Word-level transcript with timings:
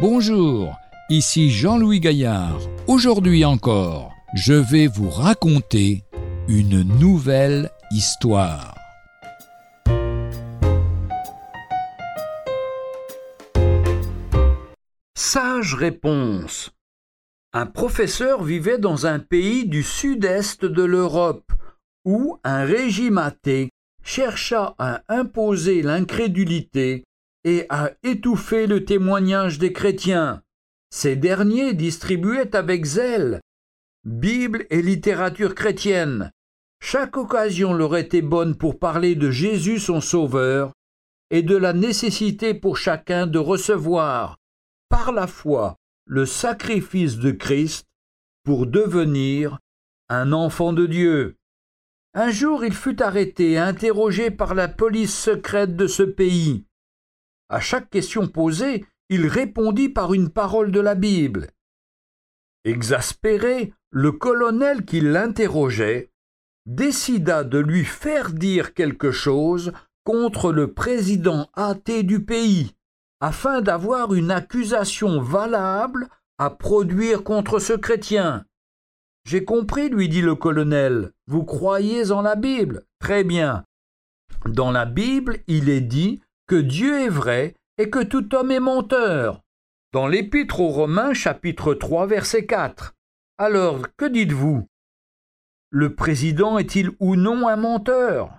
Bonjour, 0.00 0.78
ici 1.10 1.50
Jean-Louis 1.50 2.00
Gaillard. 2.00 2.58
Aujourd'hui 2.86 3.44
encore, 3.44 4.14
je 4.32 4.54
vais 4.54 4.86
vous 4.86 5.10
raconter 5.10 6.04
une 6.48 6.84
nouvelle 6.98 7.70
histoire. 7.90 8.74
Sage 15.14 15.74
réponse. 15.74 16.70
Un 17.52 17.66
professeur 17.66 18.42
vivait 18.42 18.78
dans 18.78 19.06
un 19.06 19.18
pays 19.18 19.66
du 19.66 19.82
sud-est 19.82 20.64
de 20.64 20.82
l'Europe 20.82 21.52
où 22.06 22.38
un 22.42 22.64
régime 22.64 23.18
athée 23.18 23.68
chercha 24.02 24.74
à 24.78 25.02
imposer 25.10 25.82
l'incrédulité 25.82 27.04
et 27.44 27.66
à 27.68 27.90
étouffer 28.02 28.66
le 28.66 28.84
témoignage 28.84 29.58
des 29.58 29.72
chrétiens. 29.72 30.42
Ces 30.90 31.16
derniers 31.16 31.74
distribuaient 31.74 32.54
avec 32.54 32.84
zèle 32.84 33.40
Bible 34.04 34.66
et 34.70 34.80
littérature 34.80 35.54
chrétienne. 35.54 36.32
Chaque 36.82 37.18
occasion 37.18 37.74
leur 37.74 37.96
était 37.96 38.22
bonne 38.22 38.56
pour 38.56 38.78
parler 38.78 39.14
de 39.14 39.30
Jésus 39.30 39.78
son 39.78 40.00
Sauveur 40.00 40.72
et 41.30 41.42
de 41.42 41.56
la 41.56 41.72
nécessité 41.74 42.54
pour 42.54 42.78
chacun 42.78 43.26
de 43.26 43.38
recevoir, 43.38 44.36
par 44.88 45.12
la 45.12 45.26
foi, 45.26 45.76
le 46.06 46.26
sacrifice 46.26 47.18
de 47.18 47.30
Christ 47.30 47.86
pour 48.42 48.66
devenir 48.66 49.58
un 50.08 50.32
enfant 50.32 50.72
de 50.72 50.86
Dieu. 50.86 51.36
Un 52.14 52.30
jour 52.30 52.64
il 52.64 52.74
fut 52.74 53.02
arrêté 53.02 53.52
et 53.52 53.58
interrogé 53.58 54.30
par 54.30 54.54
la 54.54 54.66
police 54.66 55.16
secrète 55.16 55.76
de 55.76 55.86
ce 55.86 56.02
pays. 56.02 56.64
À 57.50 57.58
chaque 57.58 57.90
question 57.90 58.28
posée, 58.28 58.86
il 59.08 59.26
répondit 59.26 59.88
par 59.88 60.14
une 60.14 60.30
parole 60.30 60.70
de 60.70 60.78
la 60.78 60.94
Bible. 60.94 61.48
Exaspéré, 62.64 63.72
le 63.90 64.12
colonel 64.12 64.84
qui 64.84 65.00
l'interrogeait 65.00 66.10
décida 66.66 67.42
de 67.42 67.58
lui 67.58 67.84
faire 67.84 68.30
dire 68.30 68.72
quelque 68.72 69.10
chose 69.10 69.72
contre 70.04 70.52
le 70.52 70.72
président 70.72 71.50
athée 71.54 72.04
du 72.04 72.24
pays, 72.24 72.76
afin 73.20 73.62
d'avoir 73.62 74.14
une 74.14 74.30
accusation 74.30 75.20
valable 75.20 76.08
à 76.38 76.50
produire 76.50 77.24
contre 77.24 77.58
ce 77.58 77.72
chrétien. 77.72 78.44
J'ai 79.24 79.44
compris, 79.44 79.88
lui 79.88 80.08
dit 80.08 80.22
le 80.22 80.36
colonel, 80.36 81.10
vous 81.26 81.44
croyez 81.44 82.12
en 82.12 82.22
la 82.22 82.36
Bible. 82.36 82.84
Très 83.00 83.24
bien. 83.24 83.64
Dans 84.46 84.70
la 84.70 84.86
Bible, 84.86 85.40
il 85.48 85.68
est 85.68 85.80
dit 85.80 86.22
que 86.50 86.56
Dieu 86.56 87.02
est 87.02 87.08
vrai 87.08 87.54
et 87.78 87.90
que 87.90 88.02
tout 88.02 88.34
homme 88.34 88.50
est 88.50 88.58
menteur. 88.58 89.40
Dans 89.92 90.08
l'Épître 90.08 90.58
aux 90.58 90.70
Romains 90.70 91.14
chapitre 91.14 91.74
3 91.74 92.08
verset 92.08 92.44
4. 92.44 92.96
Alors, 93.38 93.82
que 93.96 94.06
dites-vous? 94.06 94.66
Le 95.70 95.94
président 95.94 96.58
est-il 96.58 96.90
ou 96.98 97.14
non 97.14 97.46
un 97.46 97.54
menteur? 97.54 98.32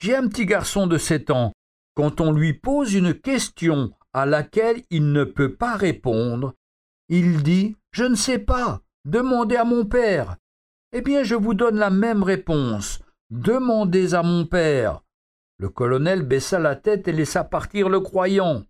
J'ai 0.00 0.14
un 0.14 0.28
petit 0.28 0.44
garçon 0.44 0.86
de 0.86 0.98
sept 0.98 1.30
ans. 1.30 1.54
Quand 1.94 2.20
on 2.20 2.32
lui 2.32 2.52
pose 2.52 2.92
une 2.92 3.14
question 3.14 3.90
à 4.12 4.26
laquelle 4.26 4.82
il 4.90 5.10
ne 5.10 5.24
peut 5.24 5.54
pas 5.54 5.76
répondre, 5.76 6.52
il 7.08 7.42
dit 7.42 7.76
Je 7.92 8.04
ne 8.04 8.14
sais 8.14 8.38
pas, 8.38 8.82
demandez 9.06 9.56
à 9.56 9.64
mon 9.64 9.86
père. 9.86 10.36
Eh 10.92 11.00
bien, 11.00 11.22
je 11.22 11.34
vous 11.34 11.54
donne 11.54 11.78
la 11.78 11.88
même 11.88 12.22
réponse. 12.22 13.00
Demandez 13.30 14.12
à 14.12 14.22
mon 14.22 14.44
père. 14.44 15.01
Le 15.62 15.68
colonel 15.68 16.24
baissa 16.24 16.58
la 16.58 16.74
tête 16.74 17.06
et 17.06 17.12
laissa 17.12 17.44
partir 17.44 17.88
le 17.88 18.00
croyant. 18.00 18.64